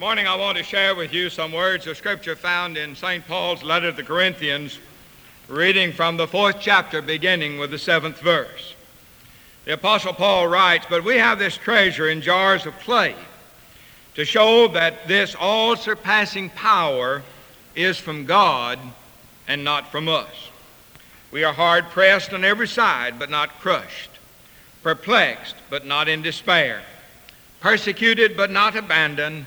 [0.00, 3.26] Morning I want to share with you some words of Scripture found in St.
[3.26, 4.78] Paul's letter to the Corinthians,
[5.48, 8.76] reading from the fourth chapter, beginning with the seventh verse.
[9.64, 13.16] The Apostle Paul writes, But we have this treasure in jars of clay
[14.14, 17.24] to show that this all surpassing power
[17.74, 18.78] is from God
[19.48, 20.50] and not from us.
[21.32, 24.10] We are hard pressed on every side, but not crushed,
[24.84, 26.82] perplexed, but not in despair,
[27.58, 29.46] persecuted, but not abandoned,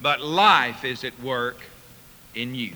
[0.00, 1.58] but life is at work
[2.34, 2.72] in you.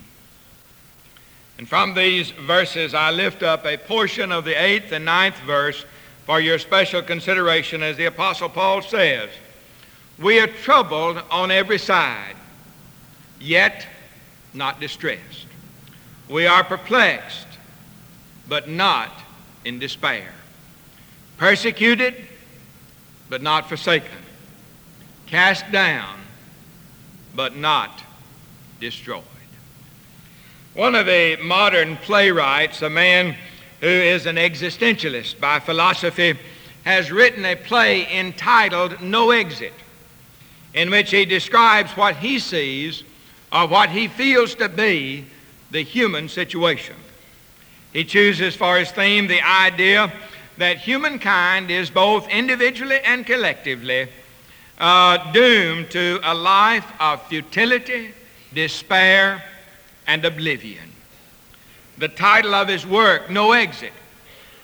[1.58, 5.84] And from these verses, I lift up a portion of the eighth and ninth verse
[6.24, 9.28] for your special consideration, as the Apostle Paul says,
[10.18, 12.36] We are troubled on every side,
[13.38, 13.86] yet
[14.54, 15.46] not distressed.
[16.28, 17.48] We are perplexed,
[18.48, 19.10] but not
[19.64, 20.32] in despair.
[21.36, 22.14] Persecuted,
[23.28, 24.08] but not forsaken.
[25.26, 26.20] Cast down,
[27.34, 28.02] but not
[28.80, 29.22] destroyed.
[30.74, 33.36] One of the modern playwrights, a man
[33.80, 36.38] who is an existentialist by philosophy,
[36.84, 39.74] has written a play entitled No Exit,
[40.72, 43.02] in which he describes what he sees
[43.52, 45.26] or what he feels to be
[45.70, 46.96] the human situation.
[47.92, 50.12] He chooses for his theme the idea
[50.58, 54.08] that humankind is both individually and collectively
[54.80, 58.12] uh, doomed to a life of futility,
[58.54, 59.44] despair,
[60.06, 60.90] and oblivion.
[61.98, 63.92] The title of his work, No Exit,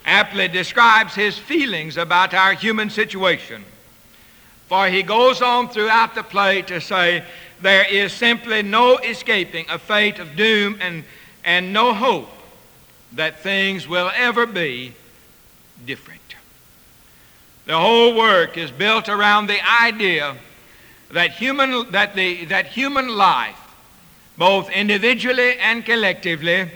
[0.07, 3.63] aptly describes his feelings about our human situation.
[4.69, 7.23] For he goes on throughout the play to say
[7.61, 11.05] there is simply no escaping a fate of doom and,
[11.45, 12.31] and no hope
[13.13, 14.95] that things will ever be
[15.85, 16.16] different.
[17.67, 20.37] The whole work is built around the idea
[21.11, 23.59] that human, that the, that human life,
[24.39, 26.71] both individually and collectively,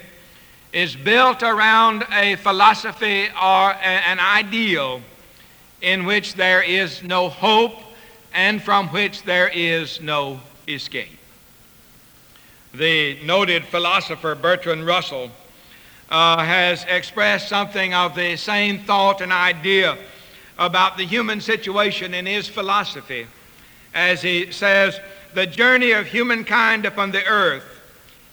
[0.72, 5.00] is built around a philosophy or an ideal
[5.80, 7.74] in which there is no hope
[8.34, 11.18] and from which there is no escape.
[12.74, 15.30] The noted philosopher Bertrand Russell
[16.08, 19.96] uh, has expressed something of the same thought and idea
[20.59, 23.27] about the human situation in his philosophy
[23.94, 25.00] as he says,
[25.34, 27.65] the journey of humankind upon the earth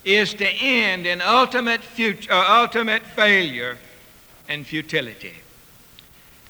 [0.04, 3.78] is to end in ultimate, future, uh, ultimate failure
[4.48, 5.34] and futility.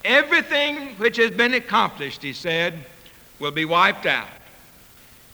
[0.04, 2.84] Everything which has been accomplished, he said,
[3.40, 4.28] will be wiped out.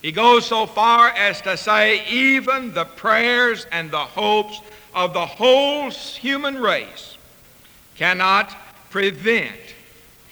[0.01, 4.61] He goes so far as to say, even the prayers and the hopes
[4.95, 7.17] of the whole human race
[7.97, 8.55] cannot
[8.91, 9.64] prevent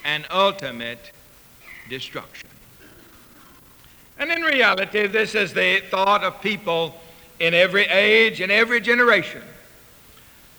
[0.05, 1.13] an ultimate
[1.89, 2.49] destruction.
[4.19, 6.95] And in reality, this is the thought of people
[7.41, 9.43] in every age and every generation.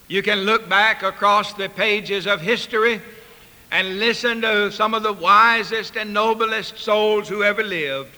[0.07, 3.01] You can look back across the pages of history
[3.71, 8.15] and listen to some of the wisest and noblest souls who ever lived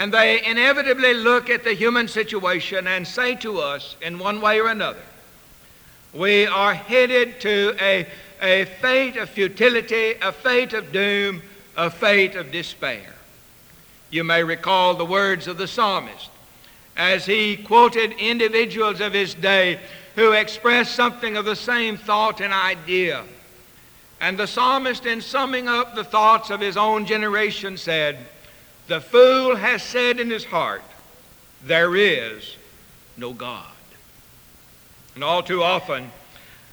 [0.00, 4.58] and they inevitably look at the human situation and say to us, in one way
[4.58, 5.02] or another,
[6.14, 8.06] we are headed to a,
[8.40, 11.42] a fate of futility, a fate of doom,
[11.76, 13.14] a fate of despair.
[14.10, 16.30] You may recall the words of the psalmist
[16.96, 19.78] as he quoted individuals of his day
[20.16, 23.24] who expressed something of the same thought and idea.
[24.20, 28.18] And the psalmist, in summing up the thoughts of his own generation, said,
[28.90, 30.82] the fool has said in his heart,
[31.62, 32.56] There is
[33.16, 33.64] no God.
[35.14, 36.10] And all too often,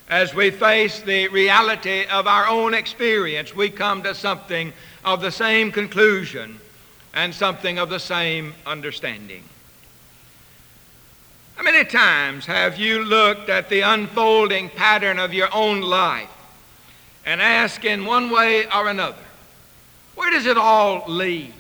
[0.10, 4.72] as we face the reality of our own experience, we come to something
[5.04, 6.60] of the same conclusion
[7.14, 9.44] and something of the same understanding.
[11.56, 16.30] How many times have you looked at the unfolding pattern of your own life
[17.26, 19.18] and asked in one way or another,
[20.16, 21.54] where does it all lead?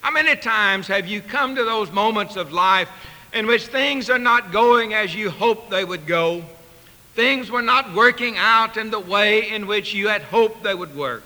[0.00, 2.88] How many times have you come to those moments of life
[3.32, 6.42] in which things are not going as you hoped they would go?
[7.14, 10.96] Things were not working out in the way in which you had hoped they would
[10.96, 11.22] work.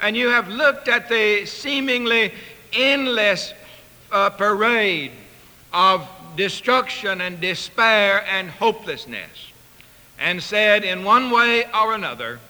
[0.00, 2.32] And you have looked at the seemingly
[2.72, 3.52] endless
[4.10, 5.12] uh, parade
[5.72, 9.52] of destruction and despair and hopelessness
[10.18, 12.40] and said, in one way or another,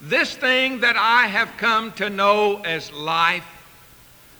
[0.00, 3.46] this thing that I have come to know as life,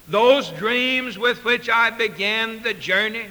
[0.09, 3.27] those dreams with which I began the journey,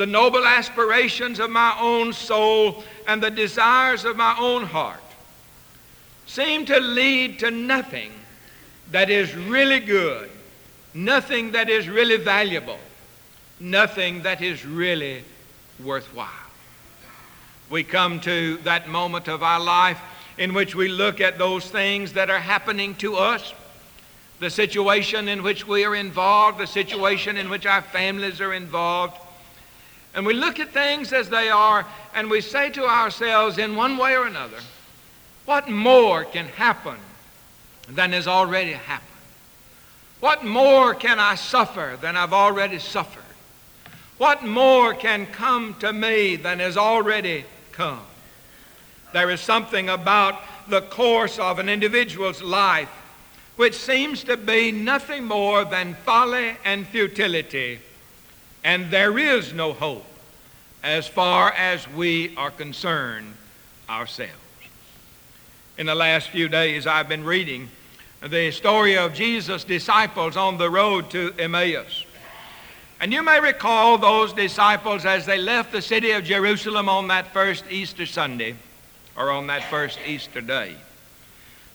[0.00, 5.02] the noble aspirations of my own soul and the desires of my own heart,
[6.24, 8.10] seem to lead to nothing
[8.92, 10.30] that is really good,
[10.94, 12.78] nothing that is really valuable,
[13.60, 15.22] nothing that is really
[15.84, 16.48] worthwhile.
[17.68, 20.00] We come to that moment of our life
[20.38, 23.52] in which we look at those things that are happening to us,
[24.38, 29.18] the situation in which we are involved, the situation in which our families are involved.
[30.14, 33.96] And we look at things as they are and we say to ourselves, in one
[33.96, 34.58] way or another,
[35.44, 36.96] what more can happen
[37.88, 39.06] than has already happened?
[40.20, 43.22] What more can I suffer than I've already suffered?
[44.18, 48.02] What more can come to me than has already come?
[49.12, 52.90] There is something about the course of an individual's life
[53.56, 57.80] which seems to be nothing more than folly and futility,
[58.64, 60.06] and there is no hope
[60.82, 63.34] as far as we are concerned
[63.88, 64.34] ourselves.
[65.78, 67.68] In the last few days, I've been reading
[68.22, 72.04] the story of Jesus' disciples on the road to Emmaus.
[73.00, 77.32] And you may recall those disciples as they left the city of Jerusalem on that
[77.32, 78.56] first Easter Sunday
[79.16, 80.74] or on that first Easter day,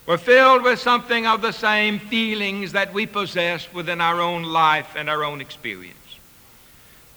[0.05, 4.95] were filled with something of the same feelings that we possess within our own life
[4.95, 5.97] and our own experience.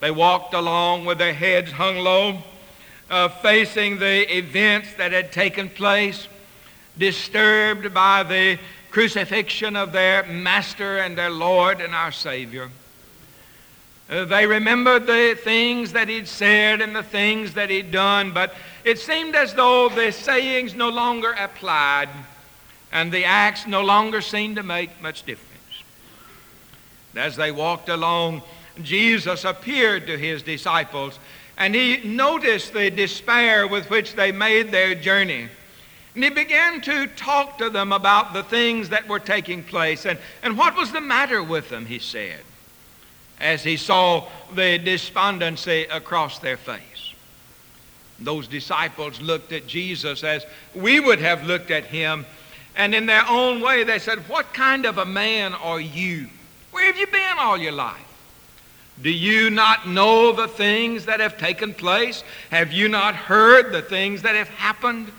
[0.01, 2.43] They walked along with their heads hung low,
[3.11, 6.29] uh, facing the events that had taken place,
[6.97, 8.59] disturbed by the
[8.91, 12.71] crucifixion of their Master and their Lord and our Savior.
[14.09, 18.55] Uh, they remembered the things that he'd said and the things that he'd done, but
[18.85, 22.09] it seemed as though the sayings no longer applied
[22.91, 25.49] and the acts no longer seemed to make much difference.
[27.15, 28.43] As they walked along,
[28.83, 31.19] Jesus appeared to his disciples
[31.59, 35.49] and he noticed the despair with which they made their journey.
[36.15, 40.19] And he began to talk to them about the things that were taking place and,
[40.43, 42.41] and what was the matter with them, he said,
[43.41, 47.15] as he saw the despondency across their face.
[48.21, 52.27] Those disciples looked at Jesus as we would have looked at him,
[52.77, 56.29] and in their own way they said, What kind of a man are you?
[56.73, 58.08] Where have you been all your life?
[59.03, 62.25] Do you not know the things that have taken place?
[62.51, 65.13] Have you not heard the things that have happened?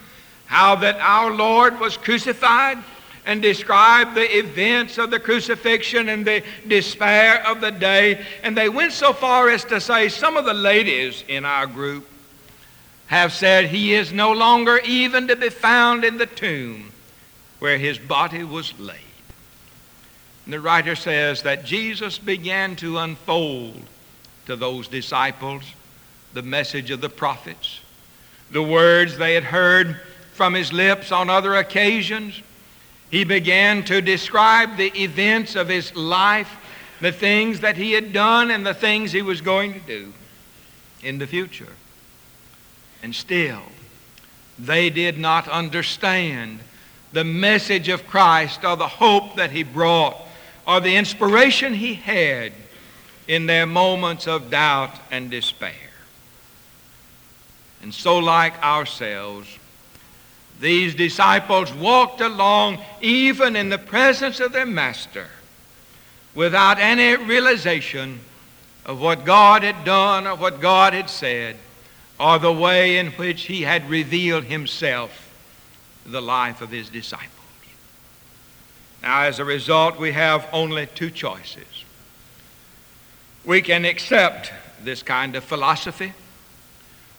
[0.47, 2.77] How that our Lord was crucified
[3.25, 8.25] and described the events of the crucifixion and the despair of the day.
[8.43, 12.09] And they went so far as to say some of the ladies in our group
[13.07, 16.91] have said he is no longer even to be found in the tomb
[17.59, 19.08] where his body was laid.
[20.49, 23.83] And the writer says that Jesus began to unfold
[24.47, 25.61] to those disciples
[26.33, 27.81] the message of the prophets,
[28.49, 30.01] the words they had heard
[30.33, 32.41] from his lips on other occasions.
[33.11, 36.51] He began to describe the events of his life,
[36.99, 40.11] the things that he had done, and the things he was going to do
[41.03, 41.73] in the future.
[43.03, 43.61] And still,
[44.57, 46.61] they did not understand
[47.13, 50.25] the message of Christ or the hope that he brought
[50.69, 52.53] or the inspiration he had
[53.27, 55.73] in their moments of doubt and despair.
[57.81, 59.57] And so, like ourselves,
[60.59, 65.27] these disciples walked along even in the presence of their master
[66.35, 68.19] without any realization
[68.85, 71.55] of what God had done or what God had said
[72.19, 75.33] or the way in which he had revealed himself
[76.05, 77.38] the life of his disciples.
[79.01, 81.85] Now, as a result, we have only two choices.
[83.45, 84.51] We can accept
[84.83, 86.13] this kind of philosophy.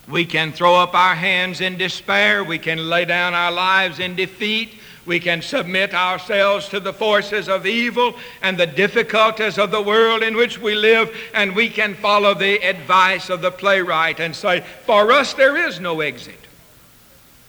[0.09, 2.43] We can throw up our hands in despair.
[2.45, 4.75] We can lay down our lives in defeat.
[5.07, 10.23] We can submit ourselves to the forces of evil and the difficulties of the world
[10.23, 14.61] in which we live, and we can follow the advice of the playwright and say,
[14.85, 16.39] For us, there is no exit.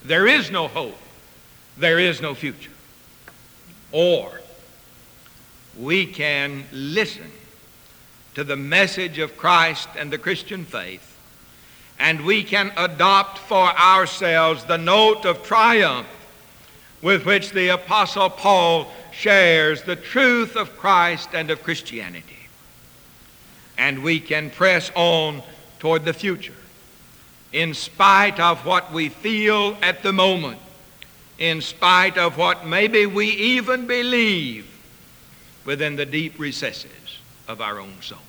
[0.03, 0.97] There is no hope.
[1.77, 2.70] There is no future.
[3.91, 4.41] Or
[5.77, 7.31] we can listen
[8.35, 11.17] to the message of Christ and the Christian faith,
[11.99, 16.07] and we can adopt for ourselves the note of triumph
[17.01, 22.37] with which the Apostle Paul shares the truth of Christ and of Christianity.
[23.77, 25.41] and we can press on
[25.79, 26.53] toward the future
[27.51, 30.59] in spite of what we feel at the moment,
[31.41, 34.67] in spite of what maybe we even believe
[35.65, 37.17] within the deep recesses
[37.47, 38.19] of our own soul.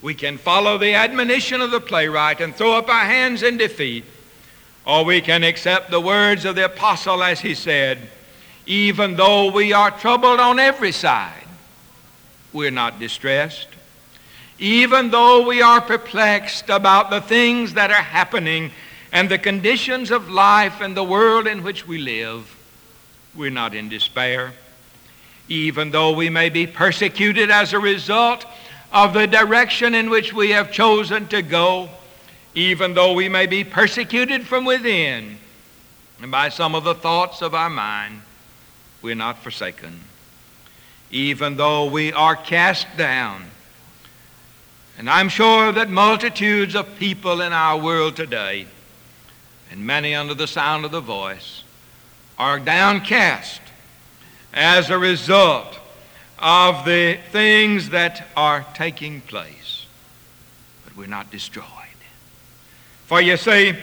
[0.00, 4.06] We can follow the admonition of the playwright and throw up our hands in defeat,
[4.86, 7.98] or we can accept the words of the apostle as he said,
[8.64, 11.44] even though we are troubled on every side,
[12.54, 13.68] we're not distressed.
[14.58, 18.72] Even though we are perplexed about the things that are happening
[19.12, 22.56] and the conditions of life and the world in which we live,
[23.34, 24.52] we're not in despair.
[25.48, 28.46] Even though we may be persecuted as a result
[28.92, 31.88] of the direction in which we have chosen to go,
[32.54, 35.38] even though we may be persecuted from within
[36.22, 38.20] and by some of the thoughts of our mind,
[39.02, 40.00] we're not forsaken.
[41.10, 43.44] Even though we are cast down,
[44.98, 48.66] and I'm sure that multitudes of people in our world today,
[49.70, 51.64] and many under the sound of the voice,
[52.38, 53.60] are downcast
[54.52, 55.78] as a result
[56.38, 59.86] of the things that are taking place.
[60.84, 61.66] But we're not destroyed.
[63.06, 63.74] For you see,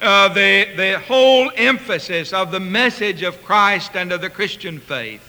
[0.00, 5.26] uh, the, the whole emphasis of the message of Christ and of the Christian faith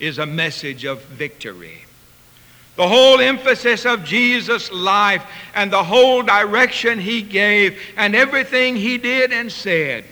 [0.00, 1.84] is a message of victory.
[2.78, 8.98] The whole emphasis of Jesus' life and the whole direction he gave and everything he
[8.98, 10.04] did and said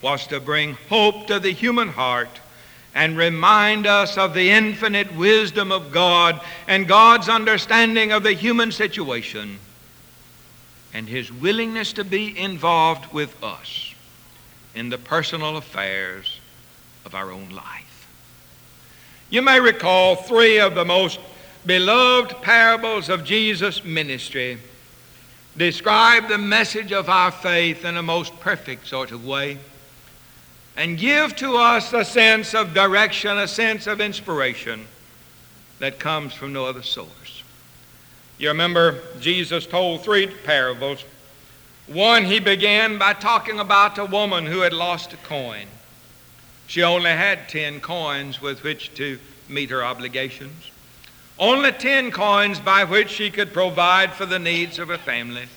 [0.00, 2.28] was to bring hope to the human heart
[2.94, 8.70] and remind us of the infinite wisdom of God and God's understanding of the human
[8.70, 9.58] situation
[10.94, 13.92] and his willingness to be involved with us
[14.76, 16.38] in the personal affairs
[17.04, 17.91] of our own life.
[19.32, 21.18] You may recall three of the most
[21.64, 24.58] beloved parables of Jesus' ministry
[25.56, 29.56] describe the message of our faith in a most perfect sort of way
[30.76, 34.84] and give to us a sense of direction, a sense of inspiration
[35.78, 37.42] that comes from no other source.
[38.36, 41.06] You remember Jesus told three parables.
[41.86, 45.68] One, he began by talking about a woman who had lost a coin.
[46.72, 50.70] She only had 10 coins with which to meet her obligations,
[51.38, 55.48] only 10 coins by which she could provide for the needs of her family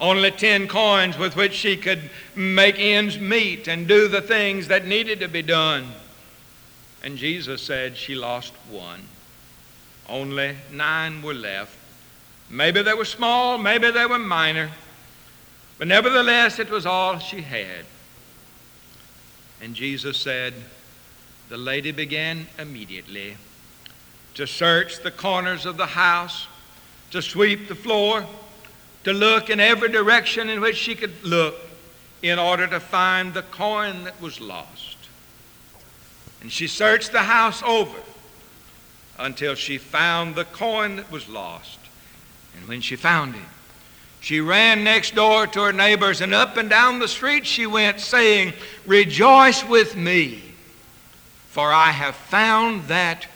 [0.00, 4.86] only 10 coins with which she could make ends meet and do the things that
[4.86, 5.86] needed to be done.
[7.04, 9.02] And Jesus said she lost one.
[10.08, 11.76] Only nine were left.
[12.48, 14.70] Maybe they were small, maybe they were minor,
[15.78, 17.84] but nevertheless it was all she had.
[19.62, 20.54] And Jesus said,
[21.48, 23.36] the lady began immediately
[24.34, 26.46] to search the corners of the house,
[27.10, 28.24] to sweep the floor,
[29.04, 31.56] to look in every direction in which she could look
[32.22, 34.96] in order to find the coin that was lost.
[36.40, 37.98] And she searched the house over
[39.18, 41.78] until she found the coin that was lost.
[42.56, 43.40] And when she found it,
[44.20, 48.00] she ran next door to her neighbors and up and down the street she went,
[48.00, 48.52] saying,
[48.86, 50.42] Rejoice with me,
[51.48, 53.26] for I have found that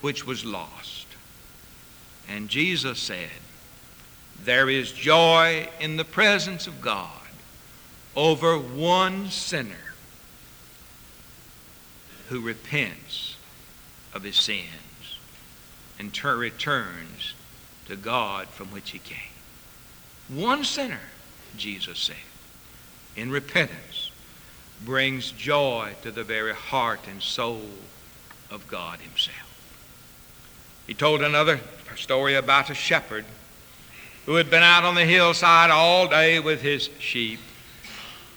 [0.00, 1.06] which was lost.
[2.28, 3.28] And Jesus said,
[4.44, 7.10] there is joy in the presence of God
[8.16, 9.94] over one sinner
[12.28, 13.36] who repents
[14.14, 14.66] of his sins
[15.98, 17.34] and returns
[17.86, 19.18] to God from which he came.
[20.32, 21.00] One sinner,
[21.56, 22.16] Jesus said,
[23.16, 24.10] in repentance
[24.84, 27.66] brings joy to the very heart and soul
[28.50, 29.36] of God himself.
[30.86, 31.60] He told another
[31.96, 33.24] story about a shepherd
[34.26, 37.40] who had been out on the hillside all day with his sheep.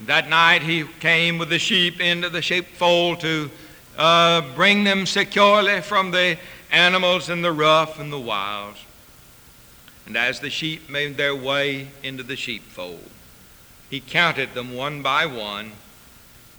[0.01, 3.51] That night he came with the sheep into the sheepfold to
[3.97, 6.37] uh, bring them securely from the
[6.71, 8.79] animals in the rough and the wilds.
[10.05, 13.09] And as the sheep made their way into the sheepfold,
[13.89, 15.71] he counted them one by one.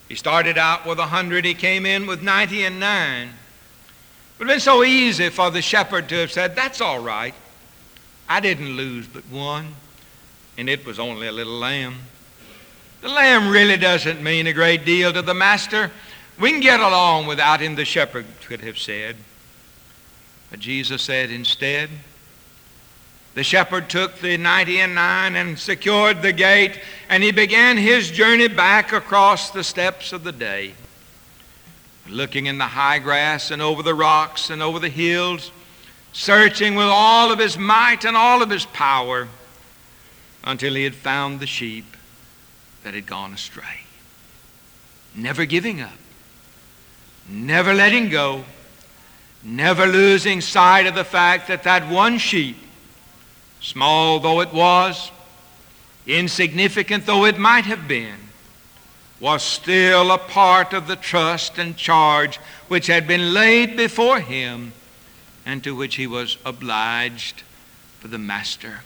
[0.09, 3.29] He started out with a hundred, he came in with ninety and nine.
[3.29, 7.35] It would have been so easy for the shepherd to have said, That's all right.
[8.29, 9.75] I didn't lose but one,
[10.57, 11.97] and it was only a little lamb.
[13.03, 15.91] The lamb really doesn't mean a great deal to the master.
[16.41, 19.17] We can get along without him, the shepherd could have said.
[20.51, 21.91] But Jesus said instead,
[23.35, 28.11] the shepherd took the ninety and nine and secured the gate, and he began his
[28.11, 30.75] journey back across the steps of the day.
[32.09, 35.51] Looking in the high grass and over the rocks and over the hills,
[36.13, 39.29] searching with all of his might and all of his power
[40.45, 41.97] until he had found the sheep
[42.85, 43.81] that had gone astray.
[45.17, 45.97] Never giving up,
[47.29, 48.45] never letting go,
[49.43, 52.59] never losing sight of the fact that that one sheep,
[53.65, 55.11] small though it was,
[56.07, 58.19] insignificant though it might have been,
[59.19, 62.37] was still a part of the trust and charge
[62.69, 64.73] which had been laid before him
[65.47, 67.43] and to which he was obliged
[68.01, 68.81] for the master.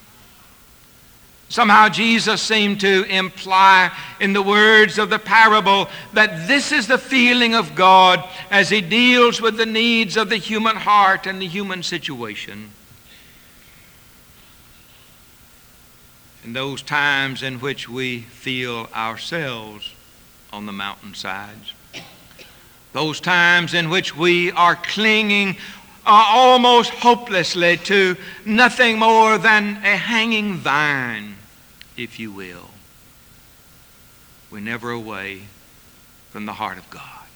[1.48, 6.98] Somehow Jesus seemed to imply in the words of the parable that this is the
[6.98, 11.46] feeling of God as he deals with the needs of the human heart and the
[11.46, 12.70] human situation.
[16.48, 19.92] In those times in which we feel ourselves
[20.50, 21.74] on the mountainsides,
[22.94, 25.58] those times in which we are clinging
[26.06, 31.34] uh, almost hopelessly to nothing more than a hanging vine,
[31.98, 32.70] if you will.
[34.50, 35.42] We're never away
[36.30, 37.28] from the heart of God.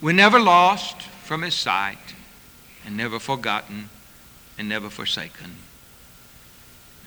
[0.00, 2.16] We're never lost from His sight
[2.84, 3.90] and never forgotten
[4.58, 5.54] and never forsaken.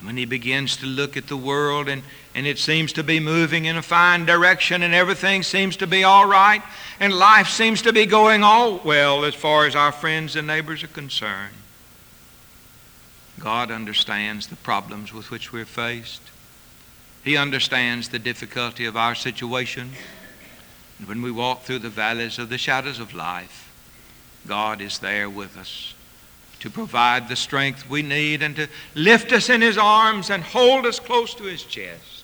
[0.01, 2.03] When he begins to look at the world and,
[2.35, 6.03] and it seems to be moving in a fine direction and everything seems to be
[6.03, 6.61] all right
[6.99, 10.83] and life seems to be going all well as far as our friends and neighbors
[10.83, 11.55] are concerned,
[13.39, 16.21] God understands the problems with which we're faced.
[17.23, 19.91] He understands the difficulty of our situation.
[20.99, 23.71] And when we walk through the valleys of the shadows of life,
[24.47, 25.93] God is there with us
[26.59, 30.85] to provide the strength we need and to lift us in his arms and hold
[30.85, 32.23] us close to his chest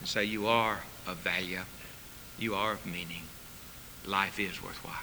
[0.00, 1.60] and say, You are of value.
[2.38, 3.22] You are of meaning.
[4.06, 4.96] Life is worthwhile.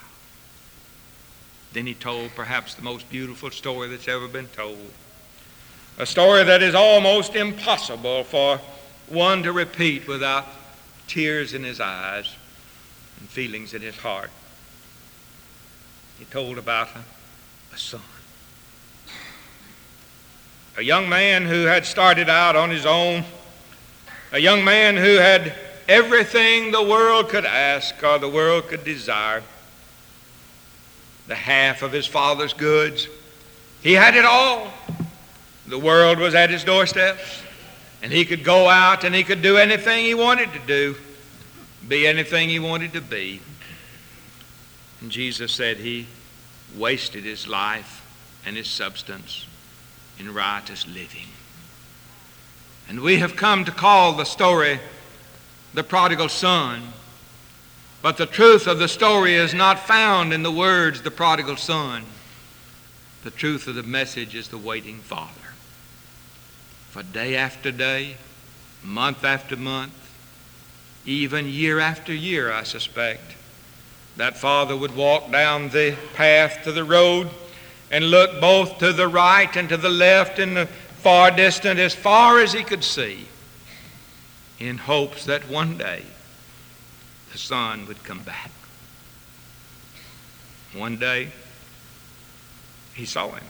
[1.72, 4.92] Then he told perhaps the most beautiful story that's ever been told.
[5.98, 8.60] A story that is almost impossible for
[9.08, 10.46] one to repeat without
[11.08, 12.36] tears in his eyes
[13.20, 14.32] and feelings in his heart.
[16.18, 17.04] He told about a
[17.74, 18.02] a son.
[20.78, 23.24] A young man who had started out on his own,
[24.32, 25.54] a young man who had
[25.88, 29.44] everything the world could ask or the world could desire,
[31.28, 33.08] the half of his father's goods.
[33.82, 34.72] He had it all.
[35.68, 37.44] The world was at his doorsteps,
[38.02, 40.96] and he could go out and he could do anything he wanted to do,
[41.88, 43.42] be anything he wanted to be.
[45.02, 46.08] And Jesus said he
[46.76, 48.06] wasted his life
[48.46, 49.46] and his substance
[50.18, 51.28] in riotous living.
[52.88, 54.80] And we have come to call the story
[55.74, 56.82] the prodigal son.
[58.02, 62.04] But the truth of the story is not found in the words the prodigal son.
[63.24, 65.34] The truth of the message is the waiting father.
[66.90, 68.16] For day after day,
[68.84, 69.94] month after month,
[71.06, 73.36] even year after year, I suspect,
[74.20, 77.30] that father would walk down the path to the road
[77.90, 81.96] and look both to the right and to the left in the far distant as
[81.96, 83.26] far as he could see
[84.60, 86.04] in hopes that one day
[87.32, 88.52] the son would come back.
[90.74, 91.30] One day
[92.96, 93.46] he saw him.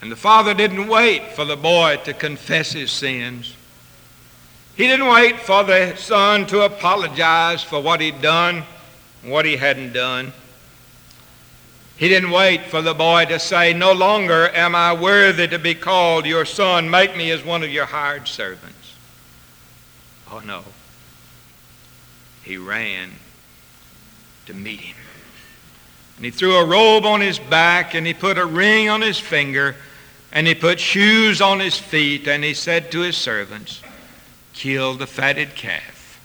[0.00, 3.56] And the father didn't wait for the boy to confess his sins.
[4.76, 8.64] He didn't wait for the son to apologize for what he'd done
[9.22, 10.32] and what he hadn't done.
[11.96, 15.74] He didn't wait for the boy to say, No longer am I worthy to be
[15.74, 16.90] called your son.
[16.90, 18.94] Make me as one of your hired servants.
[20.30, 20.64] Oh, no.
[22.42, 23.12] He ran
[24.46, 24.96] to meet him.
[26.16, 29.18] And he threw a robe on his back, and he put a ring on his
[29.18, 29.76] finger,
[30.32, 33.82] and he put shoes on his feet, and he said to his servants,
[34.52, 36.20] kill the fatted calf,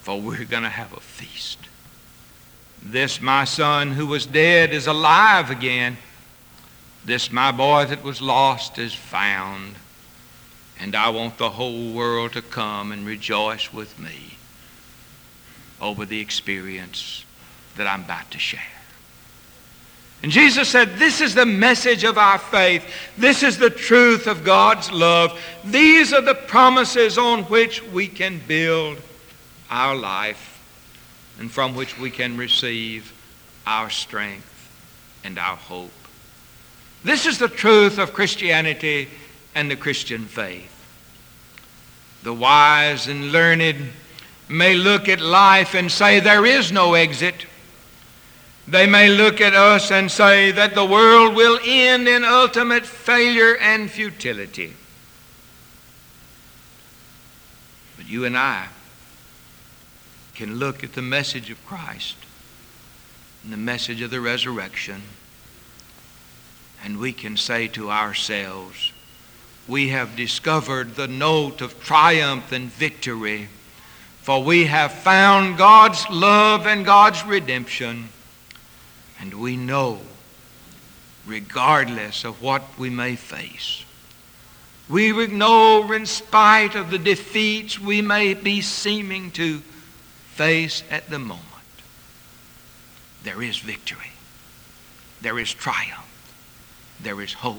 [0.00, 1.58] for we're going to have a feast.
[2.82, 5.98] This my son who was dead is alive again.
[7.04, 9.76] This my boy that was lost is found.
[10.78, 14.38] And I want the whole world to come and rejoice with me
[15.80, 17.24] over the experience
[17.76, 18.79] that I'm about to share.
[20.22, 22.84] And Jesus said, This is the message of our faith.
[23.16, 25.40] This is the truth of God's love.
[25.64, 28.98] These are the promises on which we can build
[29.70, 30.46] our life
[31.38, 33.12] and from which we can receive
[33.66, 34.46] our strength
[35.24, 35.90] and our hope.
[37.02, 39.08] This is the truth of Christianity
[39.54, 40.70] and the Christian faith.
[42.22, 43.90] The wise and learned
[44.50, 47.46] may look at life and say there is no exit.
[48.70, 53.56] They may look at us and say that the world will end in ultimate failure
[53.56, 54.74] and futility.
[57.96, 58.68] But you and I
[60.36, 62.14] can look at the message of Christ
[63.42, 65.02] and the message of the resurrection,
[66.84, 68.92] and we can say to ourselves,
[69.66, 73.48] we have discovered the note of triumph and victory,
[74.22, 78.10] for we have found God's love and God's redemption,
[79.20, 80.00] and we know,
[81.26, 83.84] regardless of what we may face,
[84.88, 89.58] we know, in spite of the defeats we may be seeming to
[90.32, 91.44] face at the moment,
[93.22, 94.10] there is victory.
[95.20, 96.06] There is triumph.
[97.00, 97.58] There is hope.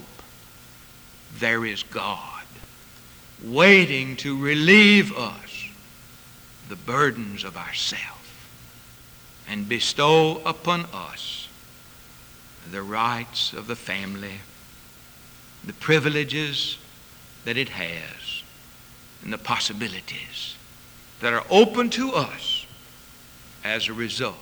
[1.38, 2.44] There is God
[3.44, 5.70] waiting to relieve us
[6.70, 8.50] the burdens of ourself
[9.48, 11.41] and bestow upon us
[12.70, 14.40] the rights of the family,
[15.64, 16.78] the privileges
[17.46, 18.44] that it has,
[19.24, 20.56] and the possibilities
[21.20, 22.66] that are open to us
[23.64, 24.36] as a result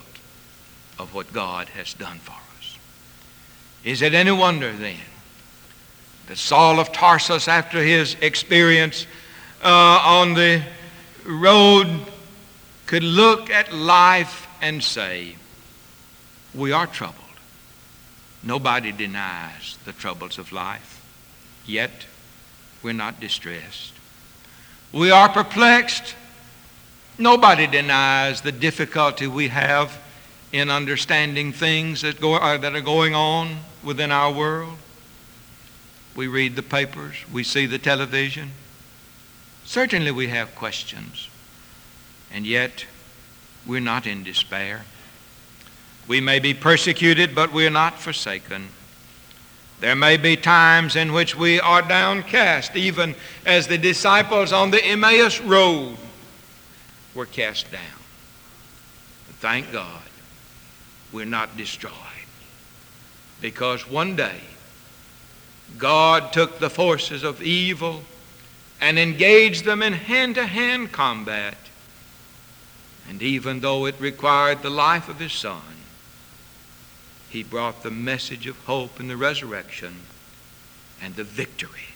[0.98, 2.78] of what God has done for us.
[3.84, 4.98] Is it any wonder then
[6.28, 9.08] that Saul of Tarsus, after his experience
[9.64, 10.62] uh, on the
[11.26, 11.88] road,
[12.86, 15.36] could look at life and say,
[16.54, 17.29] We are troubled.
[18.44, 21.02] Nobody denies the troubles of life,
[21.66, 22.06] yet
[22.82, 23.94] we're not distressed.
[24.92, 26.16] We are perplexed.
[27.18, 30.00] Nobody denies the difficulty we have
[30.52, 34.78] in understanding things that, go, uh, that are going on within our world.
[36.16, 38.52] We read the papers, we see the television.
[39.66, 41.30] Certainly we have questions,
[42.32, 42.86] and yet
[43.66, 44.86] we're not in despair.
[46.10, 48.70] We may be persecuted, but we're not forsaken.
[49.80, 53.14] There may be times in which we are downcast, even
[53.46, 55.98] as the disciples on the Emmaus Road
[57.14, 58.02] were cast down.
[59.28, 60.02] But thank God
[61.14, 61.94] we're not destroyed.
[63.40, 64.42] Because one day,
[65.78, 68.02] God took the forces of evil
[68.82, 71.56] and engaged them in hand to hand combat.
[73.08, 75.62] And even though it required the life of his son,
[77.30, 80.02] he brought the message of hope and the resurrection
[81.02, 81.94] and the victory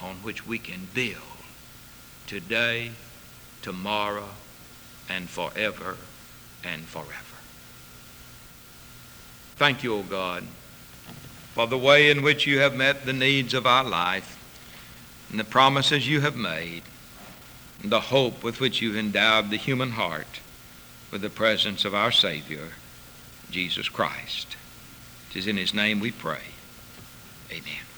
[0.00, 1.16] on which we can build
[2.26, 2.92] today,
[3.60, 4.28] tomorrow,
[5.08, 5.96] and forever
[6.64, 7.36] and forever.
[9.56, 10.44] Thank you, O God,
[11.52, 14.38] for the way in which you have met the needs of our life
[15.30, 16.82] and the promises you have made
[17.82, 20.40] and the hope with which you've endowed the human heart
[21.10, 22.70] with the presence of our Savior,
[23.50, 24.56] Jesus Christ.
[25.30, 26.42] It is in his name we pray.
[27.50, 27.89] Amen.